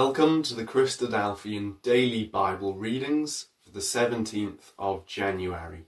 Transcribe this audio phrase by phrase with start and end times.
[0.00, 5.86] Welcome to the Christadelphian Daily Bible Readings for the 17th of January.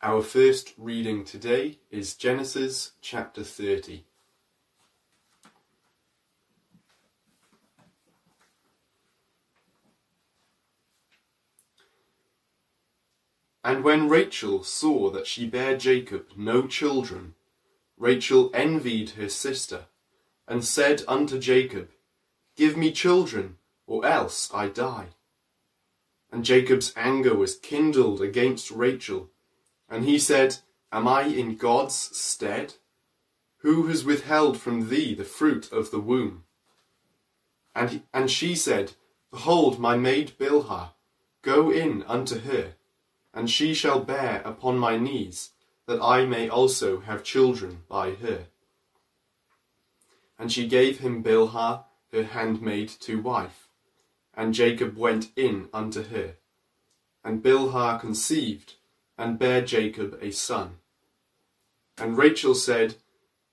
[0.00, 4.04] Our first reading today is Genesis chapter 30.
[13.64, 17.34] And when Rachel saw that she bare Jacob no children,
[17.98, 19.86] Rachel envied her sister,
[20.46, 21.88] and said unto Jacob,
[22.56, 23.56] Give me children,
[23.86, 25.08] or else I die.
[26.30, 29.30] And Jacob's anger was kindled against Rachel,
[29.88, 30.58] and he said,
[30.90, 32.74] Am I in God's stead?
[33.58, 36.44] Who has withheld from thee the fruit of the womb?
[37.74, 38.92] And, he, and she said,
[39.30, 40.90] Behold, my maid Bilhah,
[41.42, 42.74] go in unto her,
[43.32, 45.50] and she shall bear upon my knees,
[45.86, 48.46] that I may also have children by her.
[50.38, 53.68] And she gave him Bilhah, her handmaid, to wife,
[54.34, 56.34] and Jacob went in unto her.
[57.24, 58.74] And Bilhah conceived,
[59.16, 60.78] and bare Jacob a son.
[61.98, 62.96] And Rachel said,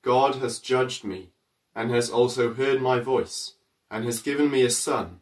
[0.02, 1.30] God has judged me,
[1.76, 3.54] and has also heard my voice,
[3.92, 5.22] and has given me a son.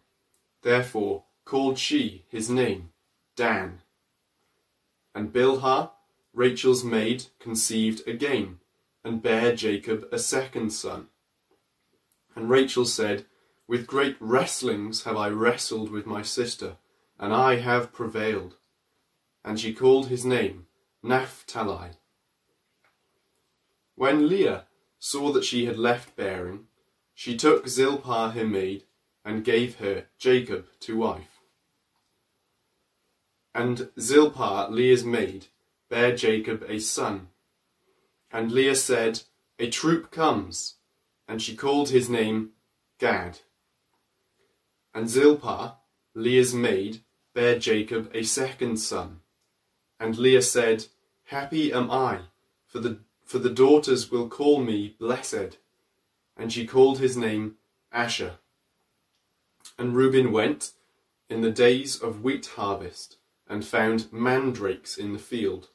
[0.62, 2.90] Therefore called she his name
[3.38, 3.80] Dan.
[5.16, 5.92] And Bilhah,
[6.34, 8.60] Rachel's maid, conceived again,
[9.04, 11.08] and bare Jacob a second son.
[12.38, 13.26] And Rachel said,
[13.68, 16.78] With great wrestlings have I wrestled with my sister,
[17.18, 18.58] and I have prevailed.
[19.44, 20.68] And she called his name
[21.02, 21.94] Naphtali.
[23.96, 24.66] When Leah
[25.00, 26.68] saw that she had left bearing,
[27.16, 28.84] she took Zilpah her maid,
[29.26, 31.40] and gave her Jacob to wife.
[33.56, 35.48] And Zilpah, Leah's maid,
[35.90, 37.30] bare Jacob a son.
[38.32, 39.24] And Leah said,
[39.58, 40.77] A troop comes,
[41.28, 42.52] and she called his name
[43.00, 43.40] Gad.
[44.94, 45.76] And Zilpah,
[46.14, 47.02] Leah's maid,
[47.34, 49.20] bare Jacob a second son.
[50.00, 50.86] And Leah said,
[51.26, 52.22] Happy am I,
[52.66, 55.58] for the, for the daughters will call me blessed.
[56.38, 57.56] And she called his name
[57.92, 58.36] Asher.
[59.78, 60.72] And Reuben went
[61.30, 63.18] in the days of wheat harvest,
[63.50, 65.70] and found mandrakes in the field,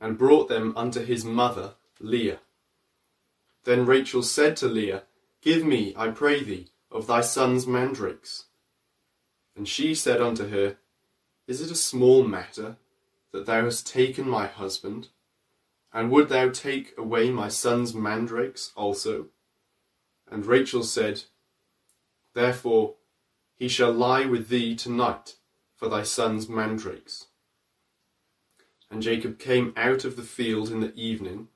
[0.00, 2.40] and brought them unto his mother Leah.
[3.64, 5.04] Then Rachel said to Leah,
[5.42, 8.46] Give me, I pray thee, of thy son's mandrakes.
[9.56, 10.76] And she said unto her,
[11.46, 12.76] Is it a small matter
[13.32, 15.08] that thou hast taken my husband?
[15.92, 19.26] And would thou take away my son's mandrakes also?
[20.30, 21.24] And Rachel said,
[22.34, 22.94] Therefore
[23.56, 25.36] he shall lie with thee tonight
[25.74, 27.26] for thy son's mandrakes.
[28.90, 31.48] And Jacob came out of the field in the evening,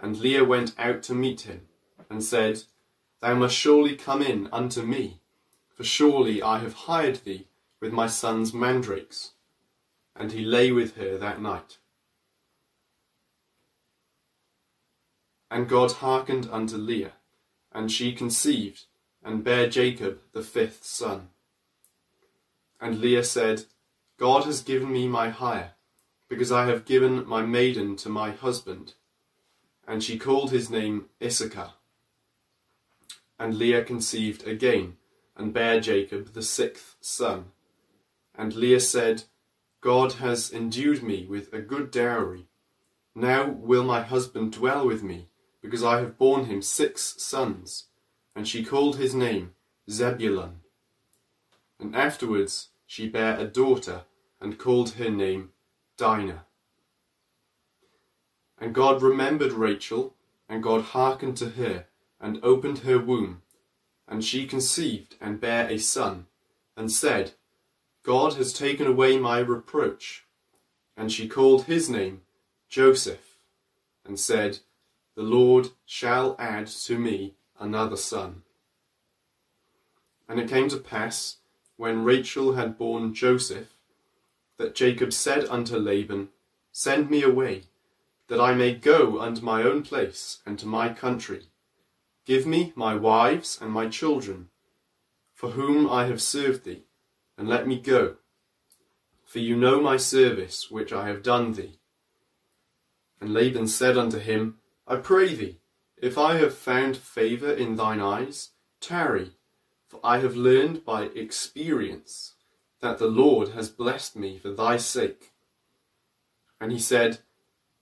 [0.00, 1.68] and Leah went out to meet him,
[2.08, 2.62] and said,
[3.20, 5.20] Thou must surely come in unto me,
[5.74, 7.46] for surely I have hired thee
[7.80, 9.32] with my son's mandrakes.
[10.16, 11.78] And he lay with her that night.
[15.50, 17.14] And God hearkened unto Leah,
[17.72, 18.84] and she conceived,
[19.22, 21.28] and bare Jacob the fifth son.
[22.80, 23.64] And Leah said,
[24.18, 25.72] God has given me my hire,
[26.28, 28.94] because I have given my maiden to my husband.
[29.90, 31.72] And she called his name Issachar.
[33.40, 34.98] And Leah conceived again,
[35.36, 37.46] and bare Jacob the sixth son.
[38.38, 39.24] And Leah said,
[39.80, 42.46] God has endued me with a good dowry.
[43.16, 45.26] Now will my husband dwell with me,
[45.60, 47.86] because I have borne him six sons.
[48.36, 49.54] And she called his name
[49.90, 50.60] Zebulun.
[51.80, 54.02] And afterwards she bare a daughter,
[54.40, 55.50] and called her name
[55.96, 56.44] Dinah.
[58.60, 60.14] And God remembered Rachel,
[60.48, 61.86] and God hearkened to her,
[62.20, 63.40] and opened her womb.
[64.06, 66.26] And she conceived, and bare a son,
[66.76, 67.32] and said,
[68.02, 70.24] God has taken away my reproach.
[70.96, 72.20] And she called his name
[72.68, 73.38] Joseph,
[74.04, 74.58] and said,
[75.16, 78.42] The Lord shall add to me another son.
[80.28, 81.38] And it came to pass,
[81.76, 83.74] when Rachel had borne Joseph,
[84.58, 86.28] that Jacob said unto Laban,
[86.72, 87.62] Send me away,
[88.30, 91.48] that I may go unto my own place and to my country.
[92.24, 94.50] Give me my wives and my children,
[95.34, 96.84] for whom I have served thee,
[97.36, 98.18] and let me go.
[99.24, 101.80] For you know my service which I have done thee.
[103.20, 105.58] And Laban said unto him, I pray thee,
[105.96, 108.50] if I have found favour in thine eyes,
[108.80, 109.32] tarry,
[109.88, 112.34] for I have learned by experience
[112.80, 115.32] that the Lord has blessed me for thy sake.
[116.60, 117.18] And he said,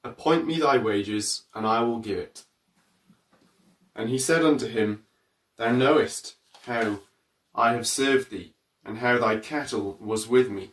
[0.09, 2.45] Appoint me thy wages, and I will give it.
[3.95, 5.05] And he said unto him,
[5.59, 7.01] Thou knowest how
[7.55, 8.55] I have served thee,
[8.87, 10.71] and how thy cattle was with me.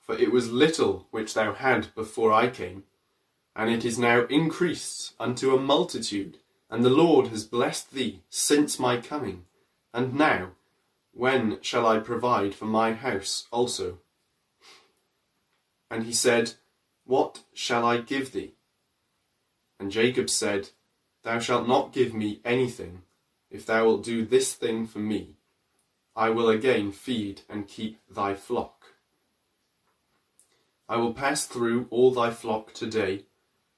[0.00, 2.84] For it was little which thou had before I came,
[3.54, 6.38] and it is now increased unto a multitude,
[6.68, 9.44] and the Lord has blessed thee since my coming.
[9.94, 10.50] And now,
[11.12, 13.98] when shall I provide for my house also?
[15.88, 16.54] And he said,
[17.08, 18.52] What shall I give thee?
[19.80, 20.68] And Jacob said,
[21.22, 23.00] Thou shalt not give me anything,
[23.50, 25.38] if thou wilt do this thing for me.
[26.14, 28.92] I will again feed and keep thy flock.
[30.86, 33.24] I will pass through all thy flock today,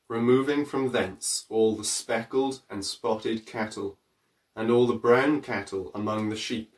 [0.09, 3.97] removing from thence all the speckled and spotted cattle,
[4.57, 6.75] and all the brown cattle among the sheep,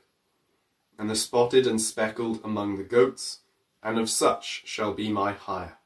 [0.98, 3.38] and the spotted and speckled among the goats,
[3.82, 5.78] and of such shall be my hire.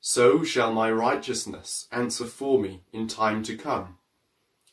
[0.00, 3.98] So shall my righteousness answer for me in time to come,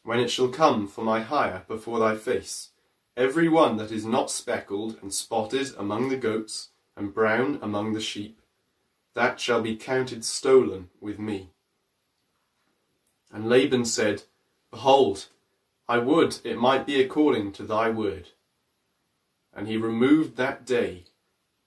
[0.03, 2.69] when it shall come for my hire before thy face,
[3.17, 8.01] every one that is not speckled and spotted among the goats, and brown among the
[8.01, 8.41] sheep,
[9.13, 11.51] that shall be counted stolen with me.
[13.31, 14.23] And Laban said,
[14.71, 15.27] Behold,
[15.89, 18.29] I would it might be according to thy word.
[19.53, 21.05] And he removed that day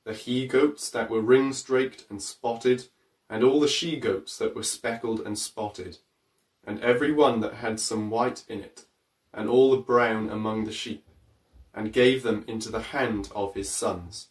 [0.05, 2.89] the he goats that were ring straked and spotted,
[3.31, 5.97] and all the she goats that were speckled and spotted,
[6.67, 8.85] and every one that had some white in it,
[9.33, 11.07] and all the brown among the sheep,
[11.73, 14.29] and gave them into the hand of his sons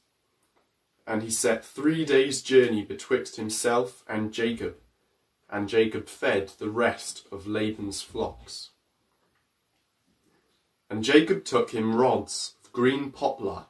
[1.09, 4.75] and he set three days' journey betwixt himself and Jacob,
[5.49, 8.69] and Jacob fed the rest of Laban's flocks.
[10.87, 13.65] And Jacob took him rods of green poplar,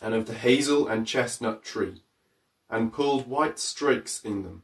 [0.00, 2.01] and of the hazel and chestnut tree,
[2.72, 4.62] and pulled white strakes in them,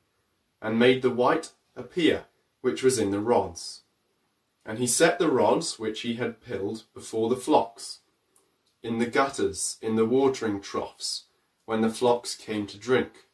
[0.62, 2.24] and made the white appear
[2.62, 3.82] which was in the rods.
[4.64, 8.00] And he set the rods which he had pilled before the flocks,
[8.82, 11.24] in the gutters, in the watering troughs,
[11.66, 13.26] when the flocks came to drink,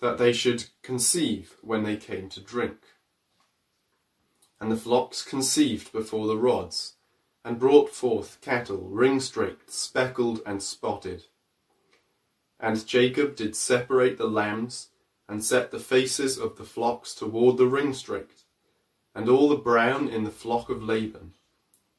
[0.00, 2.78] that they should conceive when they came to drink.
[4.60, 6.94] And the flocks conceived before the rods,
[7.44, 11.24] and brought forth cattle ring-straked, speckled, and spotted.
[12.60, 14.88] And Jacob did separate the lambs,
[15.26, 18.44] and set the faces of the flocks toward the ring-straked,
[19.14, 21.32] and all the brown in the flock of Laban.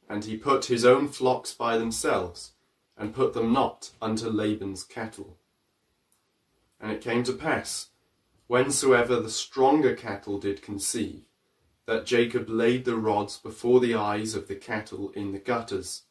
[0.07, 2.51] And he put his own flocks by themselves,
[2.97, 5.37] and put them not unto Laban's cattle.
[6.79, 7.87] And it came to pass,
[8.47, 11.23] whensoever the stronger cattle did conceive,
[11.87, 16.03] that Jacob laid the rods before the eyes of the cattle in the gutters,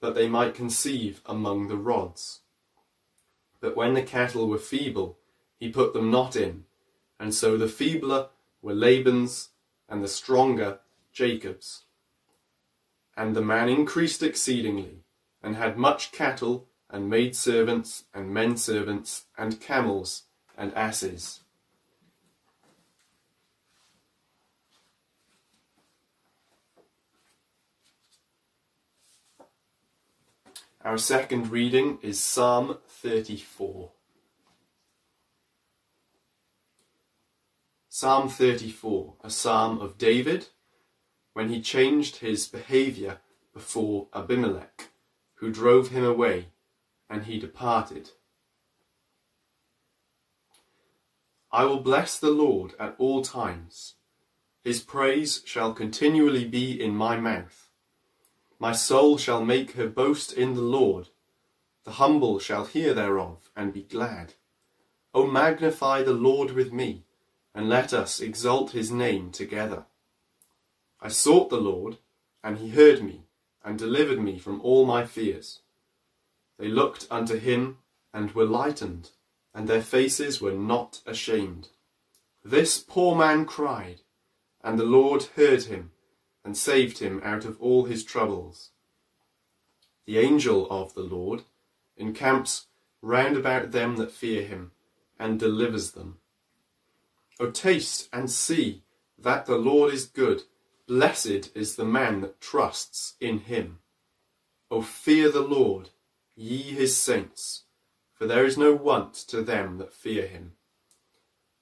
[0.00, 2.40] that they might conceive among the rods.
[3.60, 5.18] But when the cattle were feeble,
[5.58, 6.64] he put them not in,
[7.18, 8.28] and so the feebler
[8.62, 9.50] were Laban's,
[9.88, 10.80] and the stronger
[11.12, 11.84] Jacob's.
[13.16, 15.02] And the man increased exceedingly,
[15.42, 20.24] and had much cattle, and maid servants, and men servants, and camels,
[20.56, 21.40] and asses.
[30.84, 33.90] Our second reading is Psalm 34.
[37.88, 40.46] Psalm 34, a psalm of David
[41.32, 43.18] when he changed his behaviour
[43.52, 44.90] before Abimelech
[45.38, 46.46] who drove him away,
[47.10, 48.10] and he departed.
[51.50, 53.94] I will bless the Lord at all times.
[54.62, 57.67] His praise shall continually be in my mouth.
[58.60, 61.08] My soul shall make her boast in the Lord.
[61.84, 64.34] The humble shall hear thereof and be glad.
[65.14, 67.04] O magnify the Lord with me,
[67.54, 69.84] and let us exalt his name together.
[71.00, 71.98] I sought the Lord,
[72.42, 73.22] and he heard me
[73.64, 75.60] and delivered me from all my fears.
[76.58, 77.78] They looked unto him
[78.12, 79.10] and were lightened,
[79.54, 81.68] and their faces were not ashamed.
[82.44, 84.00] This poor man cried,
[84.62, 85.92] and the Lord heard him
[86.48, 88.70] and saved him out of all his troubles.
[90.06, 91.42] The angel of the Lord
[91.94, 92.68] encamps
[93.02, 94.70] round about them that fear him
[95.20, 96.20] and delivers them.
[97.38, 98.82] O taste and see
[99.18, 100.44] that the Lord is good.
[100.86, 103.80] Blessed is the man that trusts in him.
[104.70, 105.90] O fear the Lord,
[106.34, 107.64] ye his saints,
[108.14, 110.52] for there is no want to them that fear him.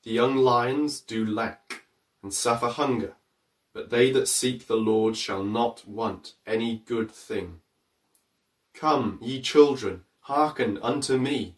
[0.05, 1.87] The young lions do lack
[2.23, 3.17] and suffer hunger,
[3.77, 7.61] but they that seek the Lord shall not want any good thing.
[8.73, 11.57] Come, ye children, hearken unto me,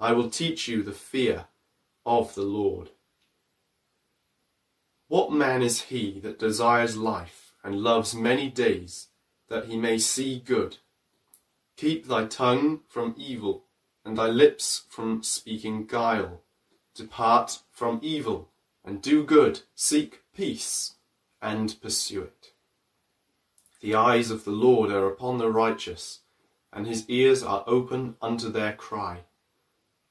[0.00, 1.44] I will teach you the fear
[2.06, 2.88] of the Lord.
[5.08, 9.08] What man is he that desires life and loves many days,
[9.50, 10.78] that he may see good.
[11.76, 13.64] Keep thy tongue from evil,
[14.06, 16.40] and thy lips from speaking guile.
[16.94, 18.48] Depart from evil,
[18.82, 20.94] and do good, seek peace,
[21.40, 22.52] and pursue it.
[23.80, 26.20] The eyes of the Lord are upon the righteous,
[26.72, 29.20] and his ears are open unto their cry.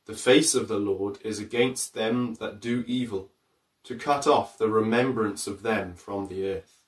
[0.06, 3.30] The face of the Lord is against them that do evil,
[3.84, 6.82] to cut off the remembrance of them from the earth.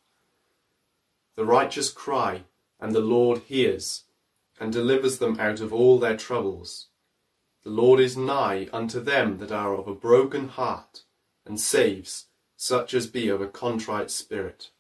[1.36, 2.44] The righteous cry,
[2.80, 4.06] and the Lord hears,
[4.60, 6.88] and delivers them out of all their troubles.
[7.64, 11.04] The Lord is nigh unto them that are of a broken heart,
[11.46, 12.29] and saves
[12.62, 14.72] such as be of a contrite spirit.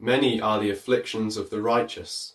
[0.00, 2.34] Many are the afflictions of the righteous,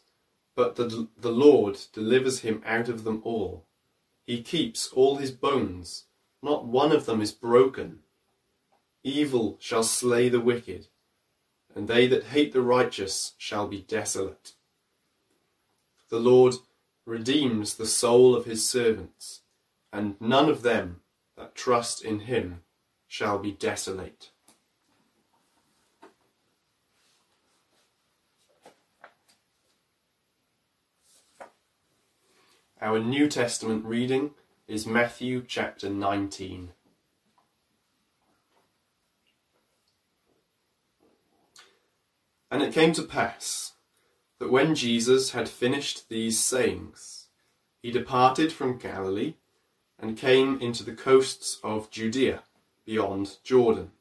[0.55, 3.65] but the, the Lord delivers him out of them all.
[4.25, 6.05] He keeps all his bones,
[6.41, 8.00] not one of them is broken.
[9.03, 10.88] Evil shall slay the wicked
[11.75, 14.53] and they that hate the righteous shall be desolate.
[16.09, 16.55] The Lord
[17.05, 19.41] redeems the soul of his servants,
[19.91, 21.01] and none of them
[21.36, 22.63] that trust in him
[23.17, 24.29] shall be desolate.
[32.79, 34.36] Our New Testament reading
[34.67, 36.74] is Matthew chapter 19.
[42.51, 43.74] And it came to pass
[44.38, 47.29] that when Jesus had finished these sayings,
[47.81, 49.33] he departed from Galilee
[49.97, 52.43] and came into the coasts of Judea
[52.88, 53.91] beyond Jordan.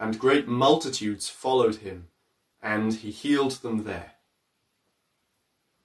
[0.00, 2.08] And great multitudes followed him,
[2.62, 4.12] and he healed them there.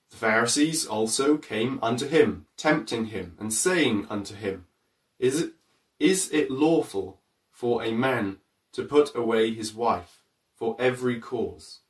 [0.08, 4.64] The Pharisees also came unto him, tempting him, and saying unto him,
[5.18, 5.52] Is it,
[5.98, 7.20] is it lawful
[7.60, 8.38] for a man
[8.72, 10.22] to put away his wife
[10.54, 11.80] for every cause.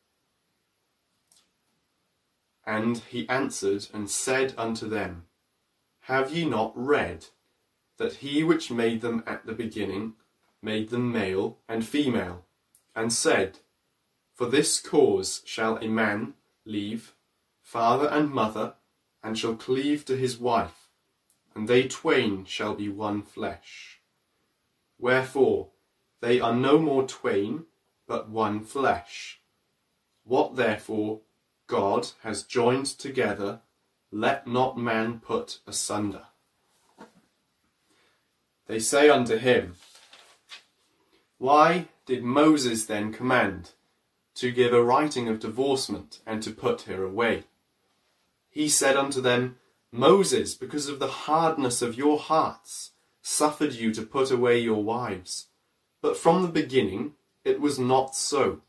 [2.66, 5.26] And he answered and said unto them,
[6.02, 7.26] Have ye not read
[7.98, 10.14] that he which made them at the beginning
[10.62, 12.44] made them male and female,
[12.94, 13.58] and said,
[14.34, 17.14] For this cause shall a man leave
[17.70, 18.74] father and mother,
[19.22, 20.88] and shall cleave to his wife,
[21.54, 24.00] and they twain shall be one flesh.
[24.98, 25.68] Wherefore
[26.20, 27.66] they are no more twain,
[28.08, 29.40] but one flesh.
[30.24, 31.20] What therefore
[31.68, 33.60] God has joined together,
[34.10, 36.24] let not man put asunder.
[38.66, 39.76] They say unto him,
[41.40, 43.70] Why did Moses then command
[44.34, 47.44] to give a writing of divorcement and to put her away?
[48.50, 49.56] He said unto them,
[49.90, 52.90] Moses, because of the hardness of your hearts,
[53.22, 55.46] suffered you to put away your wives.
[56.02, 58.60] But from the beginning it was not so.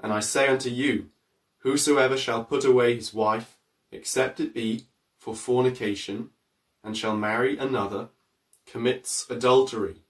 [0.00, 1.10] And I say unto you,
[1.58, 3.58] Whosoever shall put away his wife,
[3.92, 4.86] except it be
[5.18, 6.30] for fornication,
[6.82, 8.08] and shall marry another,
[8.64, 10.03] commits adultery.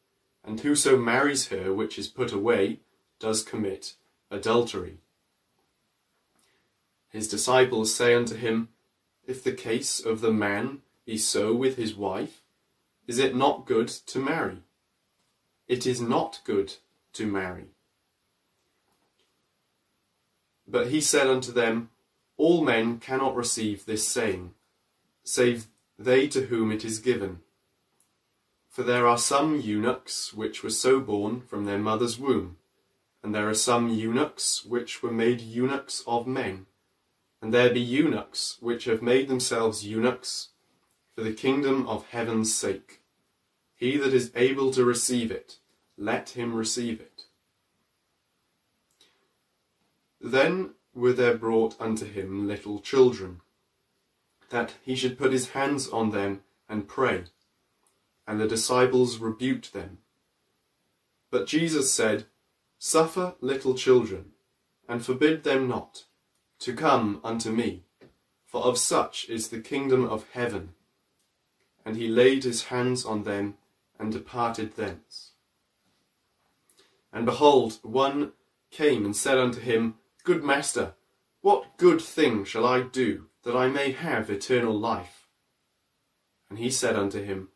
[0.45, 2.81] And whoso marries her which is put away
[3.19, 3.95] does commit
[4.31, 4.99] adultery.
[7.09, 8.69] His disciples say unto him,
[9.27, 12.43] If the case of the man be so with his wife,
[13.07, 14.59] is it not good to marry?
[15.69, 16.75] It is not good
[17.15, 17.67] to marry.
[20.67, 21.91] But he said unto them,
[22.37, 24.53] All men cannot receive this saying,
[25.23, 27.41] save they to whom it is given.
[28.75, 32.57] For there are some eunuchs which were so born from their mother's womb,
[33.23, 36.67] and there are some eunuchs which were made eunuchs of men,
[37.41, 40.49] and there be eunuchs which have made themselves eunuchs
[41.15, 43.01] for the kingdom of heaven's sake.
[43.77, 45.59] He that is able to receive it,
[45.97, 47.27] let him receive it.
[50.21, 53.41] Then were there brought unto him little children,
[54.51, 57.27] that he should put his hands on them and pray.
[58.27, 59.99] And the disciples rebuked them.
[61.31, 62.27] But Jesus said,
[62.79, 64.33] Suffer little children,
[64.89, 66.05] and forbid them not,
[66.61, 67.85] to come unto me,
[68.47, 70.75] for of such is the kingdom of heaven.
[71.85, 73.57] And he laid his hands on them
[73.99, 75.33] and departed thence.
[77.13, 78.33] And behold, one
[78.71, 80.95] came and said unto him, Good master,
[81.41, 85.27] what good thing shall I do that I may have eternal life?
[86.49, 87.49] And he said unto him,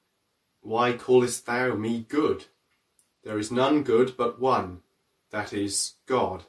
[0.61, 2.47] Why callest thou me good?
[3.25, 4.81] There is none good but one,
[5.31, 6.45] that is, God.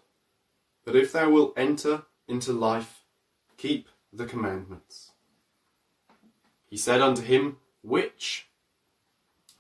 [0.85, 3.03] But if thou wilt enter into life,
[3.57, 5.11] keep the commandments.
[6.69, 8.47] He said unto him, Which?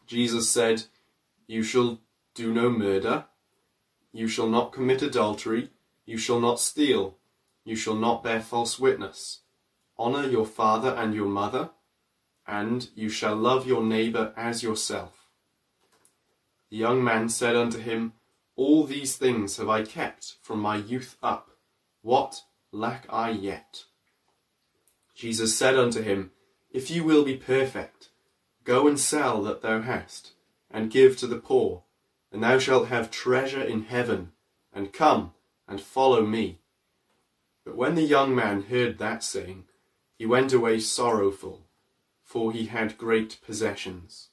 [0.07, 0.83] Jesus said,
[1.47, 1.99] You shall
[2.33, 3.25] do no murder,
[4.11, 5.69] you shall not commit adultery.
[6.05, 7.17] You shall not steal.
[7.63, 9.41] You shall not bear false witness.
[9.97, 11.69] Honour your father and your mother,
[12.49, 15.27] and you shall love your neighbour as yourself.
[16.71, 18.13] The young man said unto him,
[18.55, 21.51] All these things have I kept from my youth up.
[22.01, 22.41] What
[22.71, 23.83] lack I yet?
[25.13, 26.31] Jesus said unto him,
[26.71, 28.09] If you will be perfect,
[28.63, 30.31] go and sell that thou hast,
[30.71, 31.83] and give to the poor,
[32.31, 34.31] and thou shalt have treasure in heaven,
[34.73, 35.33] and come
[35.67, 36.61] and follow me.
[37.63, 39.65] But when the young man heard that saying,
[40.17, 41.68] he went away sorrowful,
[42.29, 44.29] for he had great possessions.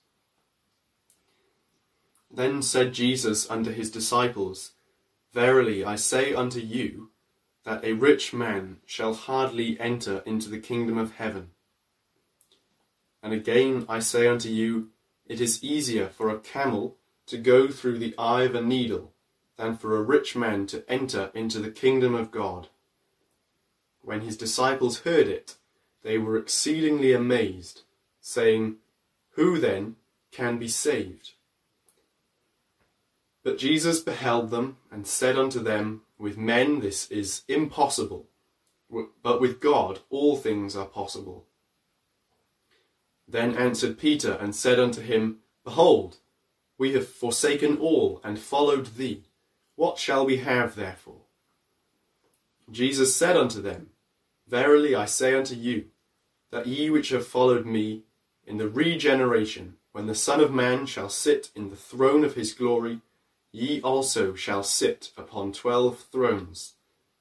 [2.31, 4.73] Then said Jesus unto his disciples,
[5.33, 7.09] Verily I say unto you,
[7.65, 11.53] that a rich man shall hardly enter into the kingdom of heaven.
[13.23, 14.91] And again I say unto you,
[15.25, 19.15] it is easier for a camel to go through the eye of a needle
[19.57, 22.69] than for a rich man to enter into the kingdom of God.
[24.03, 25.57] When his disciples heard it,
[26.03, 27.83] they were exceedingly amazed,
[28.27, 28.77] saying,
[29.37, 29.95] Who then
[30.33, 31.33] can be saved?
[33.45, 38.27] But Jesus beheld them and said unto them, With men this is impossible,
[39.23, 41.47] but with God all things are possible.
[43.29, 46.17] Then answered Peter and said unto him, Behold,
[46.79, 49.23] we have forsaken all and followed thee.
[49.77, 51.23] What shall we have therefore?
[52.73, 53.91] Jesus said unto them,
[54.49, 55.87] Verily I say unto you,
[56.51, 58.03] that ye which have followed me,
[58.47, 62.53] in the regeneration, when the Son of Man shall sit in the throne of his
[62.55, 63.01] glory,
[63.51, 66.75] ye also shall sit upon twelve thrones,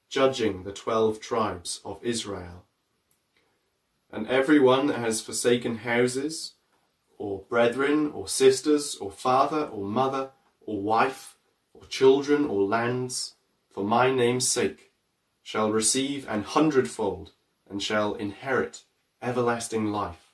[0.08, 2.64] judging the twelve tribes of Israel.
[4.12, 6.52] And every one that has forsaken houses,
[7.18, 10.30] or brethren, or sisters, or father, or mother,
[10.60, 11.36] or wife,
[11.74, 13.34] or children, or lands,
[13.72, 14.92] for my name's sake,
[15.42, 17.32] shall receive an hundredfold,
[17.68, 18.82] and shall inherit
[19.20, 20.25] everlasting life.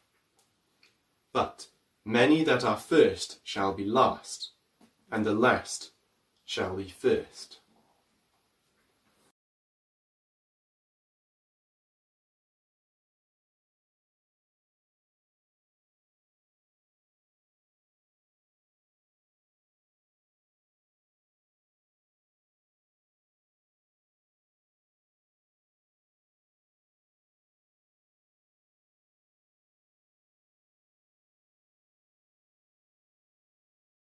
[1.33, 1.69] But
[2.05, 4.51] many that are first shall be last,
[5.11, 5.93] and the last
[6.45, 7.62] shall be first.